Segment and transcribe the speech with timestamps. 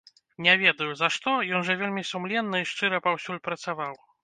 [0.45, 3.93] Не ведаю, за што, ён жа вельмі сумленна і шчыра паўсюль працаваў.